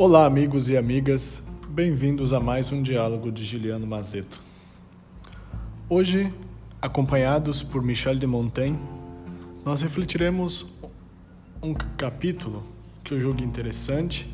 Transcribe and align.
Olá, 0.00 0.26
amigos 0.26 0.68
e 0.68 0.76
amigas, 0.76 1.42
bem-vindos 1.68 2.32
a 2.32 2.38
mais 2.38 2.70
um 2.70 2.80
diálogo 2.80 3.32
de 3.32 3.44
Giliano 3.44 3.84
Mazeto. 3.84 4.40
Hoje, 5.88 6.32
acompanhados 6.80 7.64
por 7.64 7.82
Michel 7.82 8.14
de 8.14 8.24
Montaigne, 8.24 8.78
nós 9.64 9.82
refletiremos 9.82 10.72
um 11.60 11.74
capítulo 11.74 12.62
que 13.02 13.12
eu 13.12 13.20
julgo 13.20 13.42
interessante 13.42 14.32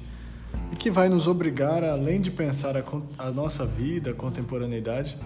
e 0.71 0.77
que 0.77 0.91
vai 0.91 1.09
nos 1.09 1.27
obrigar, 1.27 1.83
além 1.83 2.21
de 2.21 2.31
pensar 2.31 2.77
a, 2.77 2.85
a 3.17 3.31
nossa 3.31 3.65
vida, 3.65 4.11
a 4.11 4.15
contemporaneidade, 4.15 5.17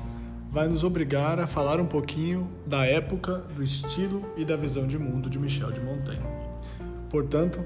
vai 0.52 0.68
nos 0.68 0.84
obrigar 0.84 1.40
a 1.40 1.48
falar 1.48 1.80
um 1.80 1.86
pouquinho 1.86 2.48
da 2.64 2.86
época, 2.86 3.38
do 3.56 3.62
estilo 3.64 4.22
e 4.36 4.44
da 4.44 4.56
visão 4.56 4.86
de 4.86 5.00
mundo 5.00 5.28
de 5.28 5.36
Michel 5.36 5.72
de 5.72 5.80
Montaigne. 5.80 6.22
Portanto, 7.10 7.58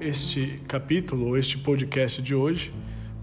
este 0.00 0.60
capítulo 0.68 1.28
ou 1.28 1.38
este 1.38 1.56
podcast 1.56 2.20
de 2.20 2.34
hoje 2.34 2.72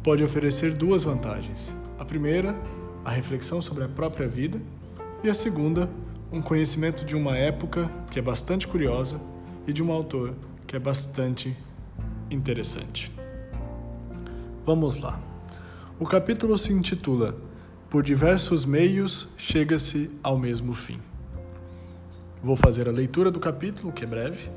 pode 0.02 0.24
oferecer 0.24 0.74
duas 0.74 1.04
vantagens. 1.04 1.72
A 2.00 2.06
primeira, 2.06 2.56
a 3.06 3.12
reflexão 3.12 3.62
sobre 3.62 3.84
a 3.84 3.88
própria 3.88 4.28
vida, 4.28 4.60
e 5.24 5.30
a 5.30 5.34
segunda, 5.34 5.90
um 6.32 6.42
conhecimento 6.42 7.06
de 7.06 7.16
uma 7.16 7.38
época 7.38 7.90
que 8.10 8.18
é 8.18 8.22
bastante 8.22 8.68
curiosa 8.68 9.22
e 9.68 9.72
de 9.72 9.84
um 9.84 9.92
autor 9.92 10.34
que 10.66 10.76
é 10.76 10.80
bastante 10.80 11.56
interessante. 12.30 13.12
Vamos 14.66 14.98
lá. 14.98 15.22
O 16.00 16.06
capítulo 16.06 16.58
se 16.58 16.74
intitula 16.74 17.38
Por 17.90 18.02
diversos 18.02 18.66
meios 18.66 19.30
chega-se 19.38 20.10
ao 20.24 20.40
mesmo 20.40 20.74
fim. 20.74 21.00
Vou 22.42 22.56
fazer 22.56 22.90
a 22.90 22.92
leitura 22.92 23.30
do 23.30 23.40
capítulo, 23.40 23.94
que 23.94 24.04
é 24.04 24.08
breve, 24.08 24.50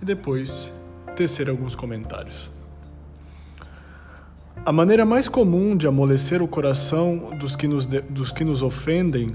e 0.00 0.04
depois 0.04 0.72
tecer 1.20 1.50
alguns 1.50 1.76
comentários. 1.76 2.50
A 4.64 4.72
maneira 4.72 5.04
mais 5.04 5.28
comum 5.28 5.76
de 5.76 5.86
amolecer 5.86 6.40
o 6.42 6.48
coração 6.48 7.36
dos 7.38 7.54
que 7.54 7.68
nos, 7.68 7.86
de, 7.86 8.00
dos 8.00 8.32
que 8.32 8.42
nos 8.42 8.62
ofendem, 8.62 9.28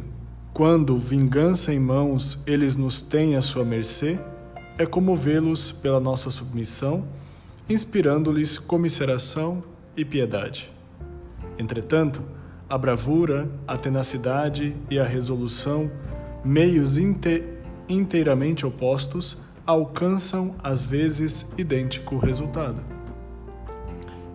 quando, 0.52 0.98
vingança 0.98 1.72
em 1.72 1.80
mãos, 1.80 2.40
eles 2.48 2.76
nos 2.76 3.04
têm 3.04 3.36
à 3.36 3.42
sua 3.42 3.64
mercê, 3.64 4.18
é 4.80 4.86
comovê-los 4.88 5.72
pela 5.72 6.00
nossa 6.00 6.32
submissão, 6.32 7.08
inspirando-lhes 7.70 8.58
comisseração 8.58 9.64
e 9.96 10.04
piedade. 10.04 10.74
Entretanto, 11.56 12.24
a 12.68 12.80
bravura, 12.80 13.48
a 13.68 13.78
tenacidade 13.78 14.76
e 14.90 14.98
a 14.98 15.04
resolução, 15.04 15.92
meios 16.44 16.98
inte 16.98 17.44
inteiramente 17.88 18.66
opostos, 18.66 19.38
alcançam 19.66 20.56
às 20.62 20.84
vezes 20.84 21.46
idêntico 21.58 22.18
resultado. 22.18 22.82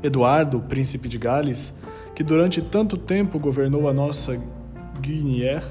Eduardo, 0.03 0.61
príncipe 0.61 1.09
de 1.09 1.19
Gales, 1.19 1.75
que 2.15 2.25
durante 2.25 2.61
tanto 2.61 2.97
tempo 2.97 3.39
governou 3.39 3.89
a 3.89 3.93
nossa 3.93 4.41
Guinière, 5.01 5.65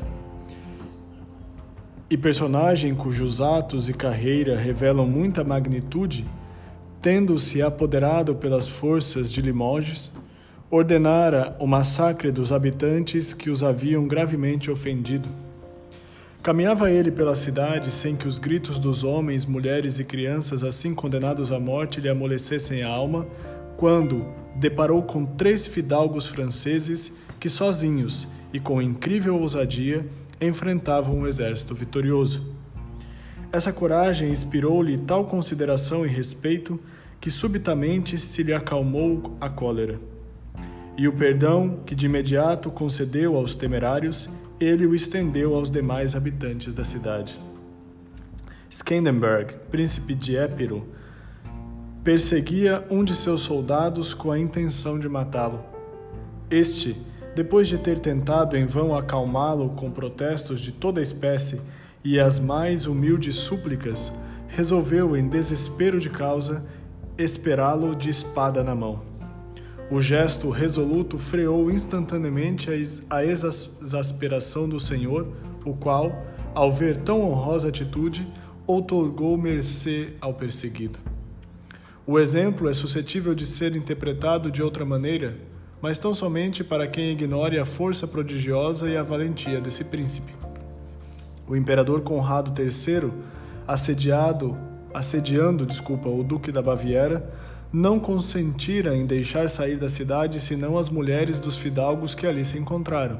e 2.09 2.17
personagem 2.17 2.95
cujos 2.95 3.39
atos 3.39 3.87
e 3.87 3.93
carreira 3.93 4.57
revelam 4.57 5.05
muita 5.05 5.43
magnitude, 5.43 6.25
tendo-se 7.01 7.61
apoderado 7.61 8.33
pelas 8.33 8.67
forças 8.67 9.31
de 9.31 9.41
Limoges, 9.41 10.11
ordenara 10.71 11.55
o 11.59 11.67
massacre 11.67 12.31
dos 12.31 12.51
habitantes 12.51 13.33
que 13.33 13.49
os 13.49 13.63
haviam 13.63 14.07
gravemente 14.07 14.71
ofendido 14.71 15.29
Caminhava 16.41 16.89
ele 16.89 17.11
pela 17.11 17.35
cidade 17.35 17.91
sem 17.91 18.15
que 18.15 18.25
os 18.25 18.39
gritos 18.39 18.79
dos 18.79 19.03
homens, 19.03 19.45
mulheres 19.45 19.99
e 19.99 20.05
crianças, 20.05 20.63
assim 20.63 20.95
condenados 20.95 21.51
à 21.51 21.59
morte, 21.59 21.99
lhe 21.99 22.07
amolecessem 22.07 22.81
a 22.81 22.87
alma, 22.87 23.27
quando 23.75 24.25
deparou 24.55 25.03
com 25.03 25.25
três 25.25 25.67
fidalgos 25.67 26.27
franceses 26.27 27.11
que, 27.41 27.49
sozinhos 27.49 28.25
e 28.53 28.59
com 28.59 28.81
incrível 28.81 29.37
ousadia, 29.37 30.05
enfrentavam 30.39 31.17
um 31.17 31.27
exército 31.27 31.75
vitorioso. 31.75 32.55
Essa 33.51 33.73
coragem 33.73 34.29
inspirou-lhe 34.29 34.97
tal 34.97 35.25
consideração 35.25 36.05
e 36.05 36.09
respeito 36.09 36.79
que 37.19 37.29
subitamente 37.29 38.17
se 38.17 38.43
lhe 38.43 38.53
acalmou 38.53 39.35
a 39.41 39.49
cólera. 39.49 39.99
E 40.97 41.05
o 41.05 41.11
perdão 41.11 41.79
que 41.85 41.93
de 41.93 42.05
imediato 42.05 42.71
concedeu 42.71 43.35
aos 43.35 43.57
temerários 43.57 44.29
ele 44.59 44.85
o 44.85 44.93
estendeu 44.93 45.55
aos 45.55 45.71
demais 45.71 46.15
habitantes 46.15 46.73
da 46.73 46.83
cidade. 46.83 47.39
Skandenberg, 48.69 49.55
príncipe 49.71 50.13
de 50.13 50.35
Épiro, 50.35 50.85
perseguia 52.03 52.85
um 52.89 53.03
de 53.03 53.15
seus 53.15 53.41
soldados 53.41 54.13
com 54.13 54.31
a 54.31 54.37
intenção 54.37 54.99
de 54.99 55.07
matá-lo. 55.07 55.63
Este, 56.51 56.95
depois 57.35 57.67
de 57.67 57.77
ter 57.77 57.99
tentado 57.99 58.57
em 58.57 58.65
vão 58.65 58.95
acalmá-lo 58.95 59.69
com 59.69 59.89
protestos 59.89 60.59
de 60.59 60.71
toda 60.71 61.01
espécie 61.01 61.61
e 62.03 62.19
as 62.19 62.39
mais 62.39 62.85
humildes 62.85 63.37
súplicas, 63.37 64.11
resolveu, 64.47 65.15
em 65.15 65.27
desespero 65.27 65.99
de 65.99 66.09
causa, 66.09 66.63
esperá-lo 67.17 67.95
de 67.95 68.09
espada 68.09 68.63
na 68.63 68.75
mão. 68.75 69.01
O 69.91 69.99
gesto 69.99 70.51
resoluto 70.51 71.17
freou 71.17 71.71
instantaneamente 71.71 72.69
a 73.09 73.25
exasperação 73.25 74.69
do 74.69 74.79
Senhor, 74.79 75.27
o 75.65 75.73
qual, 75.73 76.25
ao 76.53 76.71
ver 76.71 76.97
tão 76.97 77.21
honrosa 77.21 77.69
atitude, 77.69 78.27
outorgou 78.67 79.35
mercê 79.35 80.13
ao 80.21 80.31
perseguido. 80.31 80.99
O 82.05 82.19
exemplo 82.19 82.69
é 82.69 82.73
suscetível 82.73 83.33
de 83.33 83.47
ser 83.47 83.75
interpretado 83.75 84.51
de 84.51 84.61
outra 84.61 84.85
maneira, 84.85 85.35
mas 85.81 85.97
tão 85.97 86.13
somente 86.13 86.63
para 86.63 86.87
quem 86.87 87.11
ignore 87.11 87.57
a 87.57 87.65
força 87.65 88.05
prodigiosa 88.07 88.87
e 88.87 88.95
a 88.95 89.01
valentia 89.01 89.59
desse 89.59 89.83
príncipe. 89.83 90.31
O 91.47 91.55
imperador 91.55 92.01
Conrado 92.01 92.53
III, 92.61 93.11
assediado, 93.67 94.55
assediando, 94.93 95.65
desculpa, 95.65 96.09
o 96.09 96.23
duque 96.23 96.51
da 96.51 96.61
Baviera, 96.61 97.27
não 97.71 97.99
consentira 97.99 98.97
em 98.97 99.05
deixar 99.05 99.47
sair 99.47 99.77
da 99.77 99.87
cidade 99.87 100.39
senão 100.39 100.77
as 100.77 100.89
mulheres 100.89 101.39
dos 101.39 101.55
fidalgos 101.55 102.15
que 102.15 102.25
ali 102.25 102.43
se 102.43 102.57
encontraram. 102.57 103.19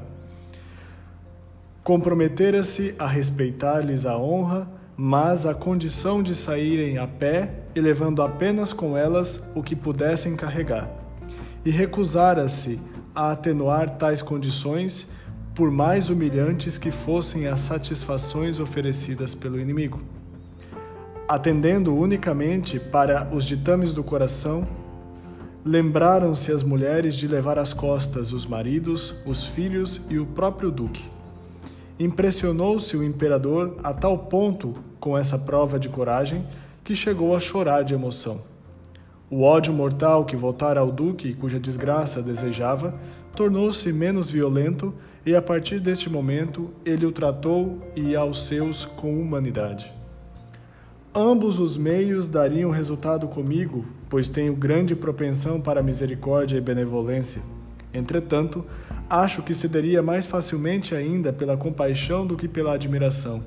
Comprometera-se 1.84 2.94
a 2.98 3.06
respeitar-lhes 3.06 4.04
a 4.04 4.18
honra, 4.18 4.68
mas 4.96 5.46
a 5.46 5.54
condição 5.54 6.22
de 6.22 6.34
saírem 6.34 6.98
a 6.98 7.06
pé 7.06 7.62
e 7.74 7.80
levando 7.80 8.22
apenas 8.22 8.72
com 8.72 8.96
elas 8.96 9.40
o 9.54 9.62
que 9.62 9.76
pudessem 9.76 10.36
carregar. 10.36 10.90
E 11.64 11.70
recusara-se 11.70 12.80
a 13.14 13.32
atenuar 13.32 13.90
tais 13.90 14.20
condições, 14.20 15.08
por 15.54 15.70
mais 15.70 16.10
humilhantes 16.10 16.76
que 16.76 16.90
fossem 16.90 17.46
as 17.46 17.60
satisfações 17.60 18.60
oferecidas 18.60 19.34
pelo 19.34 19.58
inimigo 19.58 20.00
atendendo 21.30 21.94
unicamente 21.94 22.80
para 22.80 23.28
os 23.32 23.44
ditames 23.44 23.92
do 23.92 24.02
coração, 24.02 24.66
lembraram-se 25.64 26.50
as 26.50 26.64
mulheres 26.64 27.14
de 27.14 27.28
levar 27.28 27.56
às 27.56 27.72
costas 27.72 28.32
os 28.32 28.44
maridos, 28.44 29.14
os 29.24 29.44
filhos 29.44 30.00
e 30.08 30.18
o 30.18 30.26
próprio 30.26 30.72
duque. 30.72 31.08
Impressionou-se 32.00 32.96
o 32.96 33.04
imperador 33.04 33.76
a 33.84 33.94
tal 33.94 34.18
ponto 34.18 34.74
com 34.98 35.16
essa 35.16 35.38
prova 35.38 35.78
de 35.78 35.88
coragem 35.88 36.44
que 36.82 36.96
chegou 36.96 37.36
a 37.36 37.38
chorar 37.38 37.84
de 37.84 37.94
emoção. 37.94 38.40
O 39.30 39.42
ódio 39.42 39.72
mortal 39.72 40.24
que 40.24 40.34
voltara 40.34 40.80
ao 40.80 40.90
duque, 40.90 41.34
cuja 41.34 41.60
desgraça 41.60 42.20
desejava, 42.20 42.98
tornou-se 43.36 43.92
menos 43.92 44.28
violento 44.28 44.92
e 45.24 45.36
a 45.36 45.40
partir 45.40 45.78
deste 45.78 46.10
momento 46.10 46.70
ele 46.84 47.06
o 47.06 47.12
tratou 47.12 47.78
e 47.94 48.16
aos 48.16 48.48
seus 48.48 48.84
com 48.84 49.16
humanidade. 49.20 49.99
Ambos 51.12 51.58
os 51.58 51.76
meios 51.76 52.28
dariam 52.28 52.70
resultado 52.70 53.26
comigo, 53.26 53.84
pois 54.08 54.28
tenho 54.28 54.54
grande 54.54 54.94
propensão 54.94 55.60
para 55.60 55.82
misericórdia 55.82 56.56
e 56.56 56.60
benevolência. 56.60 57.42
Entretanto, 57.92 58.64
acho 59.08 59.42
que 59.42 59.52
cederia 59.52 60.04
mais 60.04 60.24
facilmente 60.24 60.94
ainda 60.94 61.32
pela 61.32 61.56
compaixão 61.56 62.24
do 62.24 62.36
que 62.36 62.46
pela 62.46 62.74
admiração. 62.74 63.42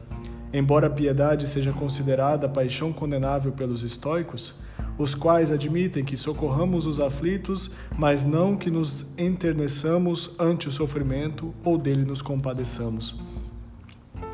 Embora 0.52 0.88
a 0.88 0.90
piedade 0.90 1.48
seja 1.48 1.72
considerada 1.72 2.50
paixão 2.50 2.92
condenável 2.92 3.54
pelos 3.54 3.82
estoicos, 3.82 4.54
os 4.98 5.16
quais 5.16 5.50
admitem 5.50 6.04
que 6.04 6.18
socorramos 6.18 6.86
os 6.86 7.00
aflitos, 7.00 7.72
mas 7.98 8.26
não 8.26 8.58
que 8.58 8.70
nos 8.70 9.08
enterneçamos 9.18 10.36
ante 10.38 10.68
o 10.68 10.72
sofrimento 10.72 11.54
ou 11.64 11.78
dele 11.78 12.04
nos 12.04 12.22
compadeçamos. 12.22 13.18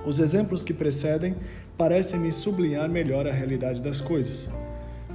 Os 0.06 0.20
exemplos 0.20 0.64
que 0.64 0.74
precedem 0.74 1.36
parecem-me 1.80 2.30
sublinhar 2.30 2.90
melhor 2.90 3.26
a 3.26 3.32
realidade 3.32 3.82
das 3.82 4.02
coisas. 4.02 4.50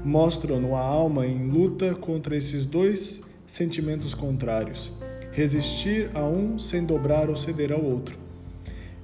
Mostram-no 0.02 0.75
a 0.75 0.81
alma 0.81 1.26
em 1.26 1.46
luta 1.46 1.94
contra 1.94 2.34
esses 2.34 2.64
dois 2.64 3.22
sentimentos 3.46 4.14
contrários, 4.14 4.90
resistir 5.31 6.11
a 6.14 6.25
um 6.25 6.58
sem 6.58 6.82
dobrar 6.82 7.28
ou 7.28 7.37
ceder 7.37 7.70
ao 7.70 7.84
outro. 7.84 8.16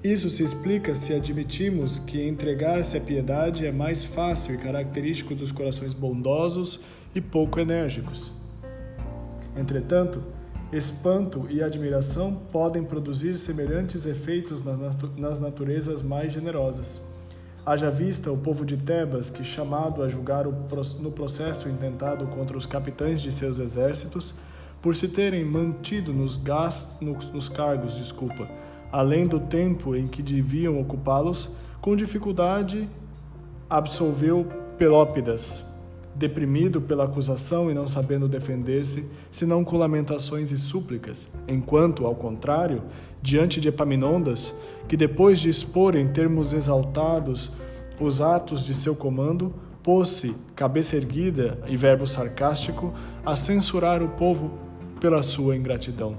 Isso 0.03 0.31
se 0.31 0.43
explica 0.43 0.95
se 0.95 1.13
admitimos 1.13 1.99
que 1.99 2.27
entregar-se 2.27 2.97
à 2.97 3.01
piedade 3.01 3.67
é 3.67 3.71
mais 3.71 4.07
fácil 4.07 4.55
e 4.55 4.59
característico 4.59 5.35
dos 5.35 5.53
corações 5.53 5.93
bondosos 5.93 6.81
e 7.15 7.21
pouco 7.21 7.61
enérgicos. 7.61 8.33
Entretanto, 9.55 10.23
espanto 10.73 11.47
e 11.51 11.63
admiração 11.63 12.41
podem 12.51 12.83
produzir 12.83 13.37
semelhantes 13.37 14.07
efeitos 14.07 14.63
nas 15.19 15.39
naturezas 15.39 16.01
mais 16.01 16.33
generosas. 16.33 17.10
Haja 17.65 17.91
vista 17.91 18.33
o 18.33 18.39
povo 18.39 18.65
de 18.65 18.77
Tebas 18.77 19.29
que, 19.29 19.45
chamado 19.45 20.03
a 20.03 20.09
julgar 20.09 20.47
no 20.47 21.11
processo 21.13 21.69
intentado 21.69 22.27
contra 22.29 22.57
os 22.57 22.67
capitães 22.67 23.21
de 23.21 23.31
seus 23.31 23.59
exércitos, 23.59 24.35
por 24.81 24.97
se 24.97 25.09
terem 25.09 25.45
mantido 25.45 26.13
nos, 26.13 26.37
gastos, 26.37 27.31
nos, 27.31 27.49
cargos, 27.49 27.97
desculpa, 27.97 28.49
além 28.91 29.25
do 29.25 29.39
tempo 29.39 29.95
em 29.95 30.07
que 30.07 30.23
deviam 30.23 30.81
ocupá-los, 30.81 31.51
com 31.81 31.95
dificuldade 31.95 32.89
absolveu 33.69 34.47
Pelópidas, 34.79 35.63
deprimido 36.15 36.81
pela 36.81 37.05
acusação 37.05 37.71
e 37.71 37.75
não 37.75 37.87
sabendo 37.87 38.29
defender-se, 38.29 39.07
senão 39.31 39.65
com 39.65 39.77
lamentações 39.77 40.51
e 40.51 40.57
súplicas, 40.57 41.29
enquanto, 41.47 42.05
ao 42.05 42.15
contrário, 42.15 42.83
diante 43.23 43.61
de 43.61 43.69
Epaminondas, 43.69 44.55
que 44.89 44.97
depois 44.97 45.41
de 45.41 45.49
expor 45.49 45.95
em 45.95 46.09
termos 46.09 46.53
exaltados 46.53 47.53
os 48.01 48.21
atos 48.21 48.65
de 48.65 48.75
seu 48.75 48.97
comando, 48.97 49.53
pôs-se, 49.83 50.35
cabeça 50.55 50.97
erguida 50.97 51.59
e 51.67 51.77
verbo 51.77 52.07
sarcástico, 52.07 52.93
a 53.25 53.37
censurar 53.37 54.03
o 54.03 54.09
povo 54.09 54.51
pela 54.99 55.23
sua 55.23 55.57
ingratidão. 55.57 56.19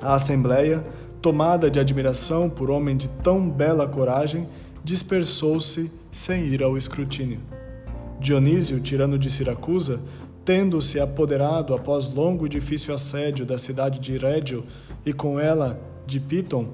A 0.00 0.14
Assembleia, 0.14 0.84
tomada 1.20 1.70
de 1.70 1.80
admiração 1.80 2.48
por 2.48 2.70
homem 2.70 2.96
de 2.96 3.08
tão 3.08 3.48
bela 3.48 3.86
coragem, 3.86 4.48
dispersou-se 4.84 5.90
sem 6.10 6.46
ir 6.46 6.62
ao 6.62 6.76
escrutínio. 6.78 7.40
Dionísio, 8.20 8.80
tirano 8.80 9.18
de 9.18 9.30
Siracusa, 9.30 10.00
tendo-se 10.44 10.98
apoderado 10.98 11.74
após 11.74 12.12
longo 12.12 12.46
e 12.46 12.48
difícil 12.48 12.94
assédio 12.94 13.46
da 13.46 13.58
cidade 13.58 13.98
de 14.00 14.16
Rédio 14.18 14.64
e 15.06 15.12
com 15.12 15.38
ela 15.38 15.80
de 16.06 16.18
Piton, 16.18 16.68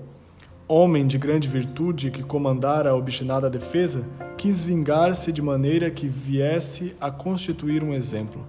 homem 0.66 1.06
de 1.06 1.18
grande 1.18 1.46
virtude 1.46 2.10
que 2.10 2.22
comandara 2.22 2.90
a 2.90 2.94
obstinada 2.94 3.50
defesa, 3.50 4.04
quis 4.38 4.64
vingar-se 4.64 5.32
de 5.32 5.42
maneira 5.42 5.90
que 5.90 6.06
viesse 6.06 6.94
a 6.98 7.10
constituir 7.10 7.84
um 7.84 7.92
exemplo. 7.92 8.46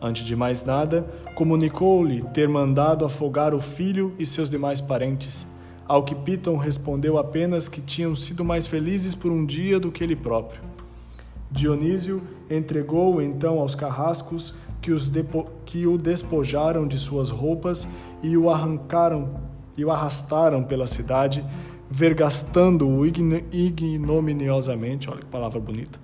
Antes 0.00 0.24
de 0.24 0.34
mais 0.34 0.64
nada, 0.64 1.06
comunicou-lhe 1.34 2.22
ter 2.34 2.48
mandado 2.48 3.04
afogar 3.04 3.54
o 3.54 3.60
filho 3.60 4.14
e 4.18 4.26
seus 4.26 4.50
demais 4.50 4.80
parentes, 4.80 5.46
ao 5.86 6.02
que 6.02 6.14
Piton 6.14 6.56
respondeu 6.56 7.18
apenas 7.18 7.68
que 7.68 7.80
tinham 7.80 8.16
sido 8.16 8.44
mais 8.44 8.66
felizes 8.66 9.14
por 9.14 9.30
um 9.30 9.46
dia 9.46 9.78
do 9.78 9.92
que 9.92 10.02
ele 10.02 10.16
próprio. 10.16 10.75
Dionísio 11.50 12.22
entregou 12.50 13.22
então 13.22 13.58
aos 13.58 13.74
carrascos 13.74 14.52
que, 14.80 14.92
os 14.92 15.10
que 15.64 15.86
o 15.86 15.96
despojaram 15.96 16.86
de 16.86 16.98
suas 16.98 17.30
roupas 17.30 17.88
e 18.22 18.36
o 18.36 18.50
arrancaram 18.50 19.40
e 19.76 19.84
o 19.84 19.90
arrastaram 19.90 20.64
pela 20.64 20.86
cidade, 20.86 21.44
vergastando-o 21.90 23.04
ignominiosamente, 23.06 25.10
olha 25.10 25.20
que 25.20 25.26
palavra 25.26 25.60
bonita, 25.60 26.00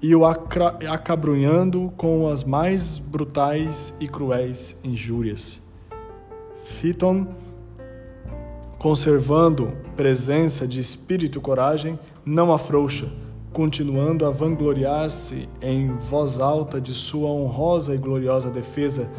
e 0.00 0.14
o 0.14 0.24
acabrunhando 0.24 1.92
com 1.96 2.28
as 2.28 2.44
mais 2.44 2.98
brutais 2.98 3.92
e 3.98 4.06
cruéis 4.06 4.78
injúrias. 4.84 5.60
Fiton, 6.64 7.26
conservando 8.78 9.72
presença 9.96 10.68
de 10.68 10.78
espírito 10.78 11.38
e 11.38 11.40
coragem, 11.40 11.98
não 12.24 12.52
afrouxa, 12.52 13.08
continuando 13.52 14.26
a 14.26 14.30
vangloriar-se 14.30 15.48
em 15.60 15.96
voz 15.96 16.40
alta 16.40 16.80
de 16.80 16.92
sua 16.92 17.28
honrosa 17.30 17.94
e 17.94 17.98
gloriosa 17.98 18.50
defesa, 18.50 19.10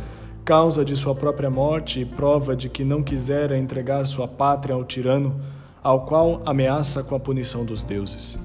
causa 0.46 0.84
de 0.84 0.96
sua 0.96 1.14
própria 1.14 1.50
morte 1.50 2.00
e 2.00 2.06
prova 2.06 2.56
de 2.56 2.70
que 2.70 2.84
não 2.84 3.04
quisera 3.04 3.58
entregar 3.58 4.06
sua 4.06 4.28
pátria 4.28 4.74
ao 4.76 4.84
tirano, 4.84 5.40
ao 5.84 6.06
qual 6.06 6.42
ameaça 6.46 7.04
com 7.04 7.16
a 7.16 7.20
punição 7.20 7.64
dos 7.64 7.84
deuses. 7.84 8.38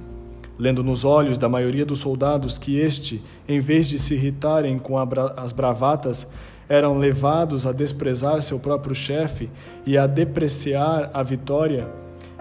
Lendo 0.58 0.84
nos 0.84 1.04
olhos 1.04 1.36
da 1.36 1.48
maioria 1.48 1.84
dos 1.84 1.98
soldados 1.98 2.58
que 2.58 2.78
este, 2.78 3.22
em 3.48 3.60
vez 3.60 3.88
de 3.88 3.98
se 3.98 4.14
irritarem 4.14 4.78
com 4.78 4.96
as 5.36 5.52
bravatas, 5.52 6.28
eram 6.68 6.98
levados 6.98 7.66
a 7.66 7.72
desprezar 7.72 8.40
seu 8.40 8.58
próprio 8.58 8.94
chefe 8.94 9.50
e 9.84 9.98
a 9.98 10.06
depreciar 10.06 11.10
a 11.12 11.22
vitória, 11.22 11.88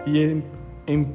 e 0.06 0.18
em, 0.18 0.44
em, 0.86 1.12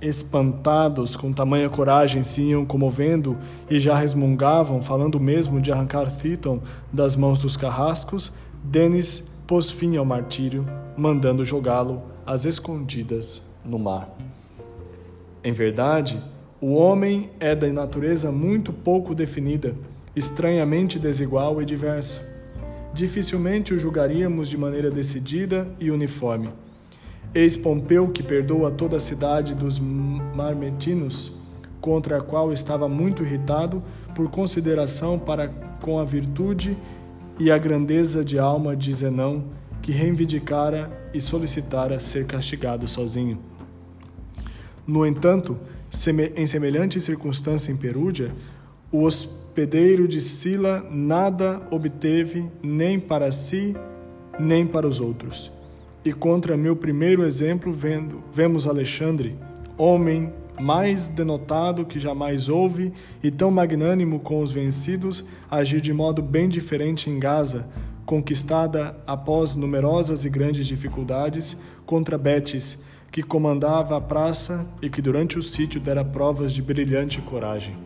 espantados 0.00 1.16
com 1.16 1.32
tamanha 1.32 1.68
coragem 1.68 2.22
se 2.22 2.42
iam 2.42 2.64
comovendo 2.64 3.36
e 3.68 3.78
já 3.78 3.96
resmungavam, 3.96 4.80
falando 4.80 5.18
mesmo 5.18 5.60
de 5.60 5.72
arrancar 5.72 6.10
Thiton 6.10 6.60
das 6.92 7.16
mãos 7.16 7.38
dos 7.38 7.56
carrascos, 7.56 8.32
Denis 8.62 9.28
pôs 9.46 9.70
fim 9.70 9.96
ao 9.96 10.04
martírio, 10.04 10.66
mandando 10.96 11.44
jogá-lo 11.44 12.02
às 12.24 12.44
escondidas 12.44 13.42
no 13.64 13.78
mar. 13.78 14.08
Em 15.42 15.52
verdade, 15.52 16.22
o 16.60 16.74
homem 16.74 17.30
é 17.40 17.54
da 17.54 17.66
natureza 17.68 18.30
muito 18.30 18.72
pouco 18.72 19.14
definida, 19.14 19.74
estranhamente 20.14 20.98
desigual 20.98 21.62
e 21.62 21.64
diverso. 21.64 22.20
Dificilmente 22.92 23.72
o 23.72 23.78
julgaríamos 23.78 24.48
de 24.48 24.56
maneira 24.56 24.90
decidida 24.90 25.68
e 25.78 25.90
uniforme. 25.90 26.48
Eis 27.34 27.56
Pompeu 27.56 28.08
que 28.08 28.22
perdoa 28.22 28.70
toda 28.70 28.96
a 28.96 29.00
cidade 29.00 29.54
dos 29.54 29.78
Marmetinos, 29.78 31.32
contra 31.80 32.18
a 32.18 32.22
qual 32.22 32.52
estava 32.52 32.88
muito 32.88 33.22
irritado 33.22 33.82
por 34.14 34.30
consideração 34.30 35.18
para 35.18 35.48
com 35.80 35.98
a 35.98 36.04
virtude 36.04 36.76
e 37.38 37.50
a 37.50 37.58
grandeza 37.58 38.24
de 38.24 38.38
alma 38.38 38.74
de 38.74 38.92
Zenão, 38.92 39.44
que 39.82 39.92
reivindicara 39.92 40.90
e 41.14 41.20
solicitara 41.20 42.00
ser 42.00 42.26
castigado 42.26 42.88
sozinho. 42.88 43.38
No 44.86 45.06
entanto, 45.06 45.56
em 46.34 46.46
semelhante 46.46 47.00
circunstância 47.00 47.70
em 47.70 47.76
Perúdia, 47.76 48.34
o 48.90 49.02
hospedeiro 49.02 50.08
de 50.08 50.20
Sila 50.20 50.84
nada 50.90 51.60
obteve 51.70 52.50
nem 52.62 52.98
para 52.98 53.30
si, 53.30 53.76
nem 54.40 54.66
para 54.66 54.86
os 54.86 54.98
outros. 54.98 55.57
E 56.08 56.12
contra 56.14 56.56
meu 56.56 56.74
primeiro 56.74 57.22
exemplo, 57.22 57.70
vendo, 57.70 58.24
vemos 58.32 58.66
Alexandre, 58.66 59.36
homem 59.76 60.32
mais 60.58 61.06
denotado 61.06 61.84
que 61.84 62.00
jamais 62.00 62.48
houve 62.48 62.94
e 63.22 63.30
tão 63.30 63.50
magnânimo 63.50 64.18
com 64.18 64.42
os 64.42 64.50
vencidos, 64.50 65.22
agir 65.50 65.82
de 65.82 65.92
modo 65.92 66.22
bem 66.22 66.48
diferente 66.48 67.10
em 67.10 67.18
Gaza, 67.18 67.68
conquistada 68.06 68.96
após 69.06 69.54
numerosas 69.54 70.24
e 70.24 70.30
grandes 70.30 70.66
dificuldades 70.66 71.54
contra 71.84 72.16
Betis, 72.16 72.78
que 73.12 73.22
comandava 73.22 73.94
a 73.94 74.00
praça 74.00 74.66
e 74.80 74.88
que 74.88 75.02
durante 75.02 75.38
o 75.38 75.42
sítio 75.42 75.78
dera 75.78 76.02
provas 76.02 76.54
de 76.54 76.62
brilhante 76.62 77.20
coragem. 77.20 77.76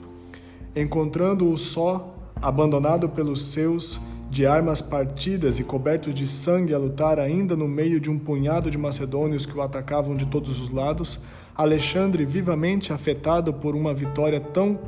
Encontrando-o 0.77 1.59
só, 1.59 2.31
abandonado 2.41 3.09
pelos 3.09 3.53
seus, 3.53 4.01
de 4.33 4.47
armas 4.47 4.81
partidas 4.81 5.59
e 5.59 5.63
coberto 5.63 6.11
de 6.11 6.27
sangue 6.27 6.73
a 6.73 6.79
lutar 6.79 7.19
ainda 7.19 7.55
no 7.55 7.69
meio 7.69 8.01
de 8.01 8.11
um 8.11 8.19
punhado 8.19 8.71
de 8.71 8.79
macedônios 8.79 9.45
que 9.45 9.55
o 9.55 9.61
atacavam 9.61 10.17
de 10.17 10.25
todos 10.25 10.59
os 10.59 10.71
lados, 10.71 11.21
Alexandre, 11.55 12.25
vivamente 12.25 12.95
afetado 12.95 13.53
por 13.53 13.77
uma 13.77 13.93
vitória 13.93 14.41
tão 14.41 14.79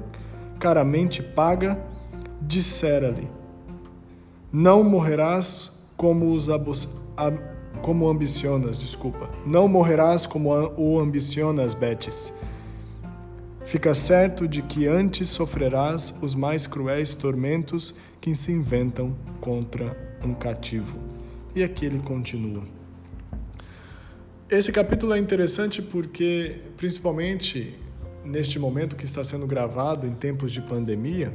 caramente 0.59 1.23
paga, 1.23 1.79
dissera-lhe: 2.41 3.29
Não 4.51 4.83
morrerás 4.83 5.71
como 5.95 6.33
os 6.33 6.49
abus 6.49 6.89
como 7.83 8.09
ambicionas, 8.09 8.79
desculpa. 8.79 9.29
Não 9.45 9.69
morrerás 9.69 10.25
como 10.27 10.49
o 10.75 10.99
ambicionas, 10.99 11.75
Betis. 11.75 12.33
Fica 13.63 13.95
certo 13.95 14.49
de 14.49 14.63
que 14.63 14.87
antes 14.87 15.29
sofrerás 15.29 16.15
os 16.23 16.35
mais 16.35 16.67
cruéis 16.67 17.15
tormentos 17.15 17.95
que 18.25 18.35
se 18.35 18.51
inventam 18.51 19.15
contra 19.39 19.95
um 20.25 20.33
cativo. 20.33 20.99
E 21.55 21.63
aqui 21.63 21.85
ele 21.85 21.99
continua. 21.99 22.63
Esse 24.49 24.73
capítulo 24.73 25.13
é 25.13 25.19
interessante 25.19 25.83
porque, 25.83 26.57
principalmente 26.75 27.79
neste 28.25 28.59
momento 28.59 28.97
que 28.97 29.05
está 29.05 29.23
sendo 29.23 29.47
gravado 29.47 30.07
em 30.07 30.15
tempos 30.15 30.53
de 30.53 30.63
pandemia, 30.63 31.35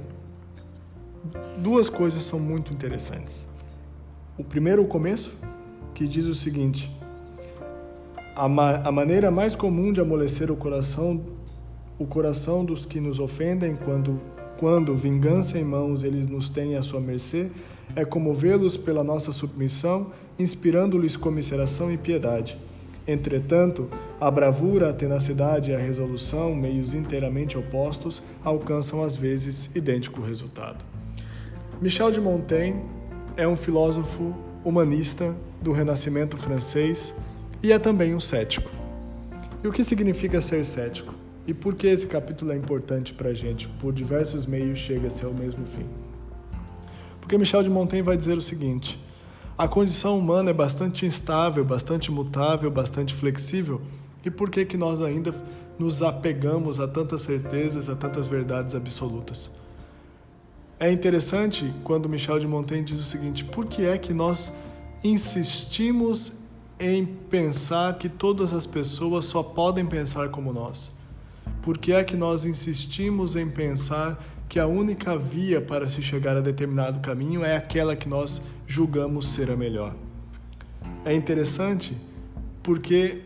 duas 1.60 1.92
coisas 1.92 2.24
são 2.24 2.40
muito 2.40 2.74
interessantes. 2.74 3.48
O 4.36 4.44
primeiro, 4.44 4.82
o 4.82 4.88
começo, 4.88 5.38
que 5.94 6.08
diz 6.08 6.26
o 6.26 6.34
seguinte: 6.34 6.92
a, 8.36 8.50
ma 8.50 8.78
a 8.78 8.92
maneira 8.92 9.30
mais 9.30 9.56
comum 9.56 9.94
de 9.94 10.02
amolecer 10.02 10.50
o 10.50 10.56
coração, 10.56 11.24
o 12.00 12.08
coração 12.08 12.66
dos 12.66 12.84
que 12.84 13.00
nos 13.00 13.20
ofendem, 13.20 13.76
quando, 13.76 14.20
quando 14.60 14.94
vingança 14.94 15.58
em 15.58 15.64
mãos 15.64 16.04
eles 16.04 16.28
nos 16.28 16.50
têm 16.50 16.76
à 16.76 16.84
sua 16.84 17.00
mercê, 17.00 17.50
é 17.96 18.04
comovê-los 18.04 18.76
pela 18.76 19.06
nossa 19.06 19.32
submissão, 19.32 20.12
inspirando-lhes 20.38 21.16
comisseração 21.16 21.90
e 21.92 21.98
piedade. 21.98 22.60
Entretanto, 23.08 23.90
a 24.20 24.30
bravura, 24.30 24.90
a 24.90 24.94
tenacidade 24.94 25.72
e 25.72 25.74
a 25.74 25.80
resolução, 25.80 26.54
meios 26.54 26.94
inteiramente 26.94 27.58
opostos, 27.58 28.22
alcançam 28.44 29.02
às 29.02 29.16
vezes 29.16 29.70
idêntico 29.74 30.22
resultado. 30.22 30.84
Michel 31.82 32.12
de 32.12 32.20
Montaigne 32.20 32.82
é 33.38 33.48
um 33.48 33.56
filósofo 33.56 34.36
humanista 34.64 35.34
do 35.62 35.72
Renascimento 35.72 36.36
francês 36.36 37.16
e 37.64 37.72
é 37.72 37.80
também 37.80 38.14
um 38.14 38.20
cético. 38.20 38.70
E 39.64 39.68
o 39.70 39.72
que 39.72 39.86
significa 39.86 40.42
ser 40.42 40.66
cético? 40.66 41.19
E 41.50 41.54
por 41.54 41.74
que 41.74 41.88
esse 41.88 42.06
capítulo 42.06 42.52
é 42.52 42.56
importante 42.56 43.12
para 43.12 43.30
a 43.30 43.34
gente? 43.34 43.68
Por 43.68 43.92
diversos 43.92 44.46
meios 44.46 44.78
chega-se 44.78 45.26
ao 45.26 45.34
mesmo 45.34 45.66
fim. 45.66 45.88
Porque 47.20 47.40
Michel 47.40 47.64
de 47.64 47.72
Montaigne 47.72 48.06
vai 48.06 48.16
dizer 48.16 48.38
o 48.38 48.42
seguinte: 48.42 49.04
a 49.58 49.68
condição 49.68 50.16
humana 50.20 50.52
é 50.52 50.54
bastante 50.54 51.08
instável, 51.08 51.66
bastante 51.66 52.12
mutável, 52.12 52.70
bastante 52.70 53.16
flexível. 53.16 53.82
E 54.24 54.30
por 54.30 54.52
que 54.52 54.64
que 54.64 54.78
nós 54.78 55.02
ainda 55.02 55.34
nos 55.80 56.04
apegamos 56.04 56.80
a 56.80 56.88
tantas 56.88 57.24
certezas, 57.24 57.90
a 57.90 57.96
tantas 57.96 58.28
verdades 58.28 58.76
absolutas? 58.76 59.50
É 60.80 60.92
interessante 60.92 61.74
quando 61.84 62.08
Michel 62.08 62.38
de 62.38 62.46
Montaigne 62.46 62.86
diz 62.86 63.00
o 63.00 63.06
seguinte: 63.06 63.44
por 63.44 63.66
que 63.66 63.88
é 63.88 63.98
que 63.98 64.14
nós 64.14 64.54
insistimos 65.04 66.32
em 66.80 67.08
pensar 67.08 67.98
que 67.98 68.08
todas 68.08 68.54
as 68.54 68.68
pessoas 68.68 69.26
só 69.26 69.42
podem 69.42 69.88
pensar 69.88 70.30
como 70.30 70.54
nós? 70.54 70.99
Por 71.62 71.78
que 71.78 71.92
é 71.92 72.04
que 72.04 72.16
nós 72.16 72.46
insistimos 72.46 73.36
em 73.36 73.50
pensar 73.50 74.24
que 74.48 74.60
a 74.60 74.66
única 74.66 75.18
via 75.18 75.62
para 75.62 75.88
se 75.88 76.02
chegar 76.02 76.36
a 76.36 76.42
determinado 76.42 77.00
caminho 77.00 77.44
é 77.44 77.56
aquela 77.56 77.96
que 77.96 78.10
nós 78.10 78.42
julgamos 78.66 79.28
ser 79.28 79.52
a 79.52 79.56
melhor? 79.56 79.96
É 81.06 81.14
interessante 81.14 81.96
porque 82.64 83.22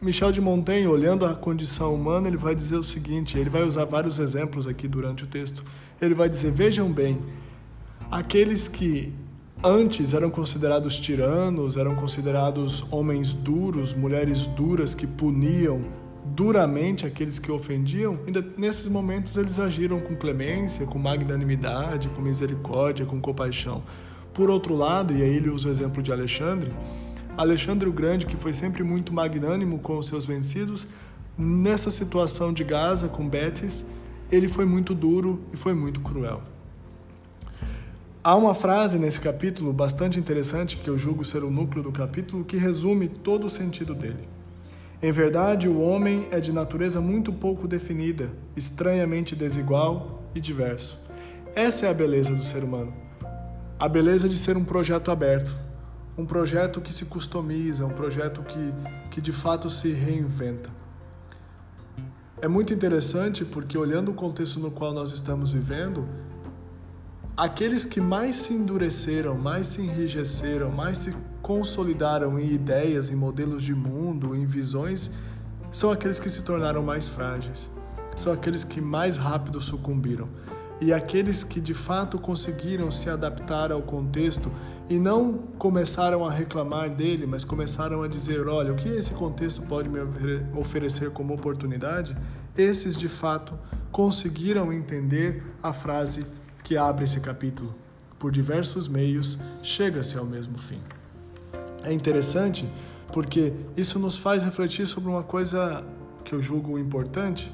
Michel 0.00 0.30
de 0.30 0.40
Montaigne, 0.40 0.86
olhando 0.86 1.26
a 1.26 1.34
condição 1.34 1.92
humana, 1.92 2.28
ele 2.28 2.36
vai 2.36 2.54
dizer 2.54 2.76
o 2.76 2.84
seguinte: 2.84 3.36
ele 3.36 3.50
vai 3.50 3.64
usar 3.64 3.84
vários 3.84 4.20
exemplos 4.20 4.66
aqui 4.66 4.86
durante 4.86 5.24
o 5.24 5.26
texto. 5.26 5.64
Ele 6.00 6.14
vai 6.14 6.28
dizer: 6.28 6.52
vejam 6.52 6.90
bem, 6.90 7.18
aqueles 8.10 8.68
que 8.68 9.12
antes 9.62 10.14
eram 10.14 10.30
considerados 10.30 10.96
tiranos, 10.96 11.76
eram 11.76 11.96
considerados 11.96 12.84
homens 12.92 13.32
duros, 13.32 13.92
mulheres 13.92 14.46
duras 14.46 14.94
que 14.94 15.06
puniam 15.06 15.82
duramente 16.34 17.06
aqueles 17.06 17.38
que 17.38 17.50
ofendiam, 17.50 18.18
ainda 18.26 18.44
nesses 18.56 18.88
momentos 18.88 19.36
eles 19.36 19.58
agiram 19.58 20.00
com 20.00 20.16
clemência, 20.16 20.86
com 20.86 20.98
magnanimidade, 20.98 22.08
com 22.08 22.20
misericórdia, 22.22 23.06
com 23.06 23.20
compaixão. 23.20 23.82
Por 24.32 24.50
outro 24.50 24.76
lado, 24.76 25.14
e 25.14 25.22
aí 25.22 25.36
ele 25.36 25.50
usa 25.50 25.68
o 25.68 25.72
exemplo 25.72 26.02
de 26.02 26.12
Alexandre, 26.12 26.72
Alexandre 27.36 27.88
o 27.88 27.92
Grande, 27.92 28.26
que 28.26 28.36
foi 28.36 28.52
sempre 28.52 28.82
muito 28.82 29.12
magnânimo 29.12 29.78
com 29.78 29.96
os 29.98 30.06
seus 30.06 30.24
vencidos, 30.24 30.86
nessa 31.36 31.90
situação 31.90 32.52
de 32.52 32.64
Gaza 32.64 33.08
com 33.08 33.28
Betis, 33.28 33.86
ele 34.30 34.48
foi 34.48 34.64
muito 34.64 34.94
duro 34.94 35.40
e 35.52 35.56
foi 35.56 35.72
muito 35.72 36.00
cruel. 36.00 36.42
Há 38.22 38.34
uma 38.34 38.54
frase 38.54 38.98
nesse 38.98 39.20
capítulo 39.20 39.72
bastante 39.72 40.18
interessante, 40.18 40.76
que 40.76 40.88
eu 40.90 40.98
julgo 40.98 41.24
ser 41.24 41.44
o 41.44 41.50
núcleo 41.50 41.82
do 41.82 41.92
capítulo, 41.92 42.44
que 42.44 42.56
resume 42.56 43.08
todo 43.08 43.46
o 43.46 43.50
sentido 43.50 43.94
dele. 43.94 44.28
Em 45.00 45.12
verdade, 45.12 45.68
o 45.68 45.80
homem 45.80 46.26
é 46.32 46.40
de 46.40 46.52
natureza 46.52 47.00
muito 47.00 47.32
pouco 47.32 47.68
definida, 47.68 48.32
estranhamente 48.56 49.36
desigual 49.36 50.24
e 50.34 50.40
diverso. 50.40 50.98
Essa 51.54 51.86
é 51.86 51.90
a 51.90 51.94
beleza 51.94 52.34
do 52.34 52.42
ser 52.42 52.64
humano. 52.64 52.92
A 53.78 53.88
beleza 53.88 54.28
de 54.28 54.36
ser 54.36 54.56
um 54.56 54.64
projeto 54.64 55.12
aberto, 55.12 55.54
um 56.16 56.26
projeto 56.26 56.80
que 56.80 56.92
se 56.92 57.04
customiza, 57.04 57.86
um 57.86 57.90
projeto 57.90 58.42
que, 58.42 58.74
que 59.08 59.20
de 59.20 59.30
fato 59.30 59.70
se 59.70 59.92
reinventa. 59.92 60.68
É 62.42 62.48
muito 62.48 62.74
interessante 62.74 63.44
porque, 63.44 63.78
olhando 63.78 64.10
o 64.10 64.14
contexto 64.14 64.58
no 64.58 64.72
qual 64.72 64.92
nós 64.92 65.12
estamos 65.12 65.52
vivendo, 65.52 66.08
aqueles 67.38 67.86
que 67.86 68.00
mais 68.00 68.34
se 68.34 68.52
endureceram, 68.52 69.38
mais 69.38 69.68
se 69.68 69.80
enrijeceram, 69.80 70.72
mais 70.72 70.98
se 70.98 71.12
consolidaram 71.40 72.36
em 72.36 72.52
ideias, 72.52 73.10
em 73.10 73.14
modelos 73.14 73.62
de 73.62 73.72
mundo, 73.72 74.34
em 74.34 74.44
visões, 74.44 75.08
são 75.70 75.92
aqueles 75.92 76.18
que 76.18 76.28
se 76.28 76.42
tornaram 76.42 76.82
mais 76.82 77.08
frágeis, 77.08 77.70
são 78.16 78.32
aqueles 78.32 78.64
que 78.64 78.80
mais 78.80 79.16
rápido 79.16 79.60
sucumbiram. 79.60 80.28
E 80.80 80.92
aqueles 80.92 81.44
que 81.44 81.60
de 81.60 81.74
fato 81.74 82.18
conseguiram 82.18 82.90
se 82.90 83.08
adaptar 83.08 83.70
ao 83.70 83.82
contexto 83.82 84.50
e 84.90 84.98
não 84.98 85.34
começaram 85.58 86.24
a 86.24 86.30
reclamar 86.32 86.90
dele, 86.90 87.24
mas 87.24 87.44
começaram 87.44 88.02
a 88.02 88.08
dizer: 88.08 88.48
olha, 88.48 88.72
o 88.72 88.76
que 88.76 88.88
esse 88.88 89.12
contexto 89.12 89.62
pode 89.62 89.88
me 89.88 90.00
oferecer 90.56 91.10
como 91.10 91.34
oportunidade? 91.34 92.16
Esses 92.56 92.96
de 92.96 93.08
fato 93.08 93.54
conseguiram 93.92 94.72
entender 94.72 95.44
a 95.62 95.72
frase 95.72 96.20
que 96.62 96.76
abre 96.76 97.04
esse 97.04 97.20
capítulo. 97.20 97.74
Por 98.18 98.32
diversos 98.32 98.88
meios, 98.88 99.38
chega-se 99.62 100.18
ao 100.18 100.24
mesmo 100.24 100.58
fim. 100.58 100.80
É 101.84 101.92
interessante 101.92 102.68
porque 103.12 103.52
isso 103.76 103.98
nos 103.98 104.16
faz 104.16 104.42
refletir 104.42 104.86
sobre 104.86 105.08
uma 105.08 105.22
coisa 105.22 105.84
que 106.24 106.34
eu 106.34 106.42
julgo 106.42 106.78
importante, 106.78 107.50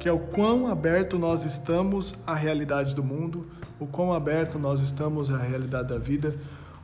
que 0.00 0.08
é 0.08 0.12
o 0.12 0.18
quão 0.18 0.66
aberto 0.66 1.18
nós 1.18 1.44
estamos 1.44 2.14
à 2.26 2.34
realidade 2.34 2.94
do 2.94 3.04
mundo, 3.04 3.46
o 3.78 3.86
quão 3.86 4.12
aberto 4.12 4.58
nós 4.58 4.80
estamos 4.80 5.30
à 5.30 5.38
realidade 5.38 5.88
da 5.88 5.98
vida, 5.98 6.34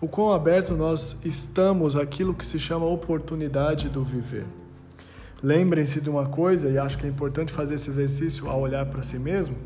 o 0.00 0.06
quão 0.06 0.32
aberto 0.32 0.74
nós 0.74 1.16
estamos 1.24 1.96
àquilo 1.96 2.34
que 2.34 2.44
se 2.44 2.58
chama 2.58 2.86
oportunidade 2.86 3.88
do 3.88 4.04
viver. 4.04 4.46
Lembrem-se 5.42 6.00
de 6.00 6.08
uma 6.08 6.26
coisa, 6.26 6.68
e 6.68 6.78
acho 6.78 6.98
que 6.98 7.06
é 7.06 7.08
importante 7.08 7.52
fazer 7.52 7.74
esse 7.74 7.90
exercício 7.90 8.48
ao 8.48 8.60
olhar 8.60 8.86
para 8.86 9.02
si 9.02 9.18
mesmo 9.18 9.56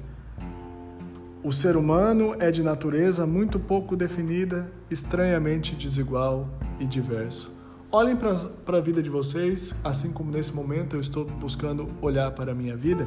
o 1.46 1.52
ser 1.52 1.76
humano 1.76 2.34
é 2.40 2.50
de 2.50 2.60
natureza 2.60 3.24
muito 3.24 3.60
pouco 3.60 3.94
definida, 3.94 4.68
estranhamente 4.90 5.76
desigual 5.76 6.48
e 6.80 6.84
diverso. 6.84 7.56
Olhem 7.92 8.16
para 8.16 8.78
a 8.78 8.80
vida 8.80 9.00
de 9.00 9.08
vocês, 9.08 9.72
assim 9.84 10.10
como 10.10 10.32
nesse 10.32 10.52
momento 10.52 10.96
eu 10.96 11.00
estou 11.00 11.24
buscando 11.24 11.88
olhar 12.02 12.32
para 12.32 12.50
a 12.50 12.54
minha 12.54 12.76
vida, 12.76 13.06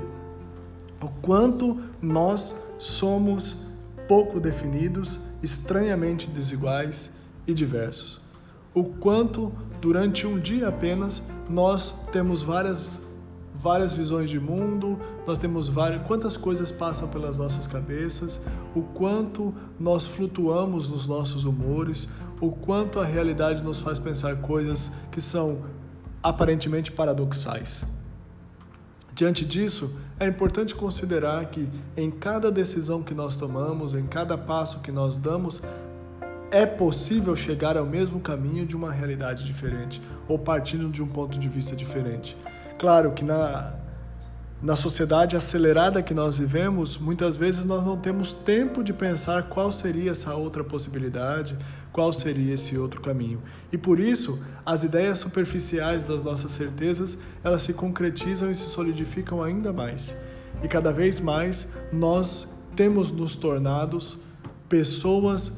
o 1.02 1.10
quanto 1.22 1.82
nós 2.02 2.56
somos 2.78 3.58
pouco 4.08 4.40
definidos, 4.40 5.20
estranhamente 5.44 6.30
desiguais 6.30 7.12
e 7.46 7.54
diversos. 7.54 8.22
O 8.74 8.86
quanto 8.86 9.52
durante 9.82 10.26
um 10.26 10.40
dia 10.40 10.70
apenas 10.70 11.22
nós 11.50 11.94
temos 12.14 12.42
várias 12.42 13.00
várias 13.60 13.92
visões 13.92 14.30
de 14.30 14.40
mundo, 14.40 14.98
nós 15.28 15.38
temos 15.38 15.68
várias, 15.68 16.02
quantas 16.04 16.38
coisas 16.38 16.72
passam 16.72 17.10
pelas 17.10 17.36
nossas 17.36 17.68
cabeças, 17.68 18.40
o 18.74 18.82
quanto 18.82 19.54
nós 19.78 20.08
flutuamos 20.08 20.88
nos 20.88 21.06
nossos 21.06 21.44
humores, 21.44 22.08
o 22.40 22.52
quanto 22.52 23.00
a 23.00 23.06
realidade 23.06 23.62
nos 23.62 23.82
faz 23.82 24.00
pensar 24.00 24.38
coisas 24.38 24.90
que 25.12 25.20
são 25.20 25.60
aparentemente 26.24 26.92
paradoxais. 26.92 27.84
Diante 29.14 29.44
disso, 29.44 29.94
é 30.18 30.26
importante 30.26 30.74
considerar 30.74 31.46
que 31.48 31.70
em 31.98 32.10
cada 32.10 32.50
decisão 32.50 33.04
que 33.04 33.14
nós 33.14 33.36
tomamos, 33.36 33.94
em 33.94 34.08
cada 34.08 34.38
passo 34.38 34.80
que 34.80 34.92
nós 34.92 35.18
damos, 35.18 35.62
é 36.50 36.66
possível 36.66 37.36
chegar 37.36 37.76
ao 37.76 37.86
mesmo 37.86 38.22
caminho 38.22 38.66
de 38.66 38.76
uma 38.76 38.92
realidade 38.92 39.44
diferente 39.44 40.02
ou 40.28 40.40
partindo 40.40 40.90
de 40.90 41.04
um 41.04 41.08
ponto 41.08 41.38
de 41.38 41.50
vista 41.50 41.76
diferente. 41.76 42.38
Claro 42.80 43.12
que 43.12 43.26
na, 43.26 43.74
na 44.62 44.74
sociedade 44.74 45.36
acelerada 45.36 46.02
que 46.02 46.14
nós 46.14 46.38
vivemos, 46.38 46.98
muitas 46.98 47.36
vezes 47.36 47.66
nós 47.66 47.86
não 47.86 47.98
temos 47.98 48.32
tempo 48.32 48.82
de 48.82 48.94
pensar 48.94 49.50
qual 49.50 49.70
seria 49.70 50.12
essa 50.12 50.34
outra 50.34 50.64
possibilidade, 50.64 51.58
qual 51.92 52.14
seria 52.14 52.54
esse 52.54 52.78
outro 52.78 53.02
caminho. 53.02 53.42
E 53.70 53.78
por 53.78 54.00
isso, 54.00 54.42
as 54.66 54.86
ideias 54.86 55.20
superficiais 55.20 56.04
das 56.04 56.24
nossas 56.24 56.52
certezas, 56.52 57.18
elas 57.44 57.64
se 57.64 57.74
concretizam 57.74 58.50
e 58.50 58.56
se 58.56 58.70
solidificam 58.70 59.44
ainda 59.44 59.74
mais. 59.74 60.16
E 60.64 60.68
cada 60.70 60.94
vez 60.94 61.20
mais 61.20 61.68
nós 61.92 62.48
temos 62.78 63.12
nos 63.12 63.36
tornados 63.36 64.18
pessoas 64.70 65.52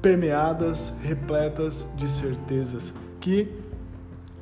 permeadas, 0.00 0.92
repletas 1.02 1.88
de 1.96 2.08
certezas, 2.08 2.94
que 3.20 3.52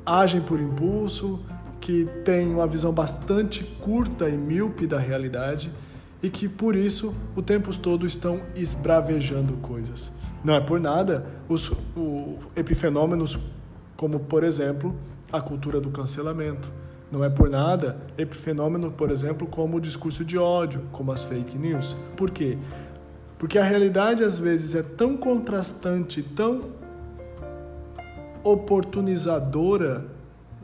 agem 0.05 0.41
por 0.41 0.59
impulso, 0.59 1.39
que 1.81 2.07
tem 2.23 2.53
uma 2.53 2.67
visão 2.67 2.93
bastante 2.93 3.63
curta 3.63 4.29
e 4.29 4.37
míope 4.37 4.85
da 4.85 4.99
realidade 4.99 5.71
e 6.21 6.29
que 6.29 6.47
por 6.47 6.75
isso 6.75 7.15
o 7.35 7.41
tempo 7.41 7.75
todo 7.75 8.05
estão 8.05 8.39
esbravejando 8.55 9.53
coisas. 9.57 10.11
Não 10.43 10.53
é 10.53 10.61
por 10.61 10.79
nada 10.79 11.25
os 11.49 11.71
o, 11.97 12.37
epifenômenos 12.55 13.37
como, 13.97 14.19
por 14.19 14.43
exemplo, 14.43 14.95
a 15.31 15.41
cultura 15.41 15.81
do 15.81 15.89
cancelamento. 15.89 16.71
Não 17.11 17.23
é 17.23 17.29
por 17.29 17.49
nada 17.49 17.97
epifenômeno, 18.17 18.91
por 18.91 19.11
exemplo, 19.11 19.47
como 19.47 19.77
o 19.77 19.81
discurso 19.81 20.23
de 20.23 20.37
ódio, 20.37 20.83
como 20.91 21.11
as 21.11 21.23
fake 21.23 21.57
news. 21.57 21.95
Por 22.15 22.31
quê? 22.31 22.57
Porque 23.37 23.57
a 23.57 23.63
realidade 23.63 24.23
às 24.23 24.37
vezes 24.39 24.75
é 24.75 24.83
tão 24.83 25.17
contrastante, 25.17 26.21
tão 26.21 26.69
oportunizadora 28.43 30.05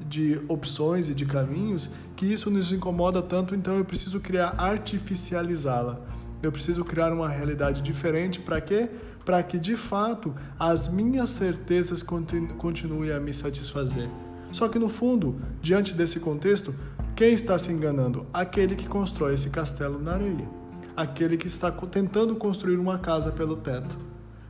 de 0.06 0.42
opções 0.48 1.10
e 1.10 1.14
de 1.14 1.26
caminhos 1.26 1.90
que 2.16 2.26
isso 2.26 2.50
nos 2.50 2.72
incomoda 2.72 3.22
tanto, 3.22 3.56
então 3.56 3.78
eu 3.78 3.86
preciso 3.86 4.20
criar 4.20 4.56
artificializá-la. 4.58 6.00
Eu 6.42 6.52
preciso 6.52 6.86
criar 6.86 7.12
uma 7.12 7.28
realidade 7.28 7.82
diferente 7.82 8.40
para 8.40 8.62
quê? 8.62 8.90
Para 9.26 9.42
que 9.44 9.58
de 9.58 9.76
fato 9.76 10.36
as 10.60 10.88
minhas 10.88 11.30
certezas 11.30 12.04
continuem 12.04 13.12
a 13.12 13.20
me 13.20 13.34
satisfazer. 13.34 14.10
Só 14.52 14.70
que 14.70 14.80
no 14.80 14.88
fundo, 14.88 15.42
diante 15.62 15.94
desse 15.94 16.20
contexto, 16.20 16.74
quem 17.16 17.34
está 17.34 17.58
se 17.58 17.72
enganando? 17.72 18.26
Aquele 18.32 18.76
que 18.76 18.88
constrói 18.88 19.34
esse 19.34 19.50
castelo 19.50 20.00
na 20.00 20.14
areia. 20.14 20.48
Aquele 20.96 21.38
que 21.38 21.48
está 21.48 21.72
tentando 21.72 22.36
construir 22.36 22.78
uma 22.78 22.98
casa 23.00 23.32
pelo 23.32 23.58
teto. 23.58 23.98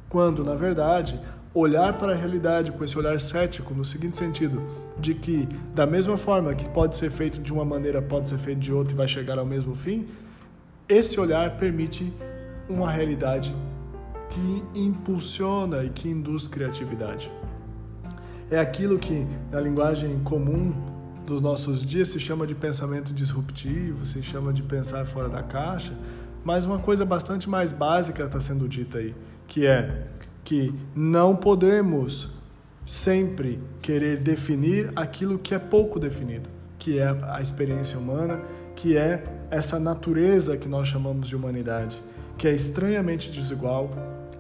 Quando, 0.10 0.44
na 0.44 0.56
verdade, 0.56 1.20
olhar 1.58 1.94
para 1.94 2.12
a 2.12 2.16
realidade 2.16 2.72
com 2.72 2.84
esse 2.84 2.98
olhar 2.98 3.20
cético, 3.20 3.74
no 3.74 3.84
seguinte 3.84 4.16
sentido, 4.16 4.62
de 5.00 5.16
que 5.16 5.48
da 5.74 5.86
mesma 5.86 6.16
forma 6.16 6.54
que 6.54 6.70
pode 6.70 6.96
ser 6.96 7.10
feito 7.10 7.40
de 7.40 7.52
uma 7.52 7.66
maneira, 7.66 8.02
pode 8.02 8.30
ser 8.30 8.38
feito 8.38 8.60
de 8.60 8.72
outra 8.72 8.94
e 8.94 8.98
vai 8.98 9.08
chegar 9.08 9.40
ao 9.40 9.46
mesmo 9.46 9.74
fim, 9.74 10.08
esse 10.88 11.20
olhar 11.20 11.58
permite 11.58 12.14
uma 12.70 12.92
realidade 12.92 13.56
que 14.30 14.80
impulsiona 14.80 15.84
e 15.84 15.90
que 15.90 16.08
induz 16.08 16.48
criatividade. 16.48 17.32
É 18.52 18.60
aquilo 18.60 18.98
que, 19.00 19.26
na 19.52 19.60
linguagem 19.60 20.20
comum 20.20 20.74
dos 21.26 21.42
nossos 21.42 21.86
dias, 21.86 22.08
se 22.10 22.20
chama 22.20 22.46
de 22.46 22.56
pensamento 22.56 23.14
disruptivo, 23.14 24.06
se 24.06 24.22
chama 24.22 24.54
de 24.54 24.64
pensar 24.64 25.06
fora 25.06 25.28
da 25.28 25.44
caixa, 25.44 25.94
mas 26.44 26.66
uma 26.66 26.80
coisa 26.80 27.04
bastante 27.04 27.50
mais 27.50 27.74
básica 27.74 28.24
está 28.24 28.40
sendo 28.40 28.68
dita 28.68 29.00
aí, 29.00 29.14
que 29.48 29.66
é 29.66 30.08
que 30.48 30.74
não 30.96 31.36
podemos 31.36 32.30
sempre 32.86 33.60
querer 33.82 34.24
definir 34.24 34.94
aquilo 34.96 35.38
que 35.38 35.54
é 35.54 35.60
pouco 35.60 36.00
definido, 36.00 36.50
que 36.80 36.98
é 36.98 37.10
a 37.24 37.42
experiência 37.42 38.00
humana, 38.00 38.40
que 38.74 38.96
é 38.96 39.26
essa 39.52 39.78
natureza 39.78 40.56
que 40.56 40.70
nós 40.70 40.88
chamamos 40.88 41.28
de 41.28 41.36
humanidade, 41.36 42.02
que 42.38 42.48
é 42.48 42.54
estranhamente 42.54 43.30
desigual 43.30 43.90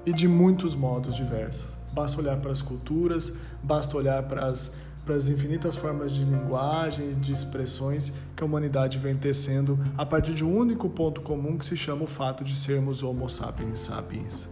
e 0.05 0.13
de 0.13 0.29
muitos 0.29 0.77
modos 0.77 1.13
diversos. 1.13 1.75
Basta 1.91 2.21
olhar 2.21 2.37
para 2.37 2.53
as 2.53 2.61
culturas, 2.61 3.33
basta 3.61 3.97
olhar 3.97 4.23
para 4.23 4.45
as, 4.45 4.71
para 5.05 5.15
as 5.15 5.27
infinitas 5.27 5.75
formas 5.75 6.13
de 6.13 6.23
linguagem 6.23 7.11
e 7.11 7.15
de 7.15 7.33
expressões 7.33 8.13
que 8.33 8.41
a 8.41 8.45
humanidade 8.45 8.97
vem 8.97 9.17
tecendo 9.17 9.77
a 9.97 10.05
partir 10.05 10.33
de 10.33 10.45
um 10.45 10.55
único 10.55 10.89
ponto 10.89 11.19
comum 11.19 11.57
que 11.57 11.65
se 11.65 11.75
chama 11.75 12.05
o 12.05 12.07
fato 12.07 12.45
de 12.45 12.55
sermos 12.55 13.03
Homo 13.03 13.29
sapiens 13.29 13.81
sapiens. 13.81 14.47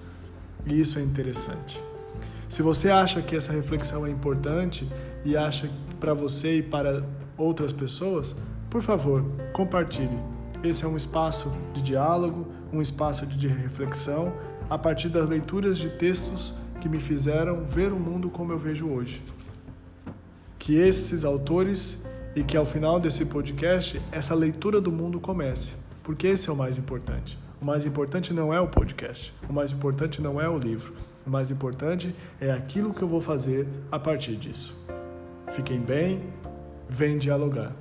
E 0.66 0.80
isso 0.80 1.00
é 1.00 1.02
interessante. 1.02 1.82
Se 2.48 2.62
você 2.62 2.90
acha 2.90 3.22
que 3.22 3.36
essa 3.36 3.52
reflexão 3.52 4.06
é 4.06 4.10
importante 4.10 4.88
e 5.24 5.36
acha 5.36 5.70
para 6.00 6.14
você 6.14 6.58
e 6.58 6.64
para 6.64 7.04
outras 7.38 7.72
pessoas, 7.72 8.36
por 8.70 8.82
favor, 8.82 9.24
compartilhe. 9.54 10.18
Esse 10.64 10.86
é 10.86 10.88
um 10.88 10.98
espaço 10.98 11.52
de 11.74 11.82
diálogo, 11.82 12.48
um 12.72 12.82
espaço 12.82 13.26
de 13.26 13.48
reflexão 13.48 14.34
a 14.70 14.78
partir 14.78 15.10
das 15.10 15.28
leituras 15.28 15.78
de 15.78 15.90
textos 15.90 16.54
que 16.82 16.90
me 16.90 17.00
fizeram 17.00 17.64
ver 17.64 17.92
o 17.92 18.00
mundo 18.00 18.30
como 18.30 18.52
eu 18.52 18.58
vejo 18.58 18.88
hoje. 18.88 19.24
Que 20.58 20.76
esses 20.76 21.24
autores 21.24 21.98
e 22.36 22.44
que 22.44 22.58
ao 22.58 22.66
final 22.66 23.00
desse 23.00 23.26
podcast 23.26 24.02
essa 24.12 24.36
leitura 24.36 24.82
do 24.82 24.92
mundo 24.92 25.20
comece, 25.20 25.74
porque 26.04 26.28
esse 26.28 26.50
é 26.50 26.52
o 26.52 26.56
mais 26.56 26.78
importante. 26.78 27.38
O 27.66 27.68
mais 27.68 27.84
importante 27.84 28.32
não 28.32 28.54
é 28.54 28.62
o 28.62 28.68
podcast, 28.68 29.34
o 29.50 29.52
mais 29.52 29.72
importante 29.72 30.22
não 30.22 30.40
é 30.40 30.48
o 30.48 30.56
livro, 30.56 30.94
o 31.26 31.30
mais 31.32 31.50
importante 31.50 32.16
é 32.40 32.52
aquilo 32.52 32.94
que 32.94 33.02
eu 33.02 33.08
vou 33.08 33.20
fazer 33.20 33.68
a 33.92 33.98
partir 33.98 34.36
disso. 34.36 34.78
Fiquem 35.48 35.80
bem, 35.80 36.22
vem 36.88 37.18
dialogar. 37.18 37.74